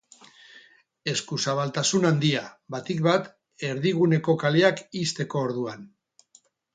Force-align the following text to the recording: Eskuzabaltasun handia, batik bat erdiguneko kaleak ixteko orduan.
Eskuzabaltasun 1.11 2.07
handia, 2.09 2.41
batik 2.75 3.03
bat 3.07 3.29
erdiguneko 3.69 4.35
kaleak 4.45 4.81
ixteko 5.03 5.45
orduan. 5.49 5.85